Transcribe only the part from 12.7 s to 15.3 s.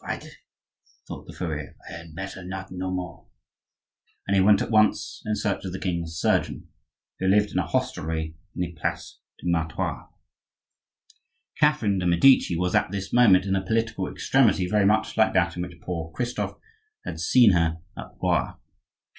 at this moment in a political extremity very much